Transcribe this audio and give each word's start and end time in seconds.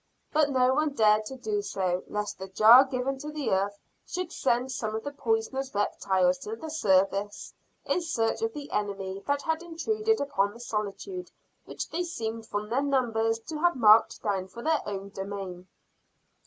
But 0.33 0.49
no 0.49 0.73
one 0.73 0.95
dared 0.95 1.25
to 1.25 1.35
do 1.37 1.61
so 1.61 2.03
lest 2.07 2.39
the 2.39 2.47
jar 2.47 2.83
given 2.85 3.19
to 3.19 3.29
the 3.31 3.51
earth 3.51 3.77
should 4.03 4.31
send 4.31 4.71
some 4.71 4.95
of 4.95 5.03
the 5.03 5.11
poisonous 5.11 5.75
reptiles 5.75 6.39
to 6.39 6.55
the 6.55 6.71
surface 6.71 7.53
in 7.85 8.01
search 8.01 8.41
of 8.41 8.51
the 8.51 8.71
enemy 8.71 9.21
that 9.27 9.43
had 9.43 9.61
intruded 9.61 10.19
upon 10.19 10.53
the 10.55 10.59
solitude 10.59 11.29
which 11.65 11.87
they 11.91 12.01
seemed 12.03 12.47
from 12.47 12.69
their 12.71 12.81
numbers 12.81 13.37
to 13.41 13.59
have 13.59 13.75
marked 13.75 14.23
down 14.23 14.47
for 14.47 14.63
their 14.63 14.81
own 14.87 15.09
domain. 15.09 15.67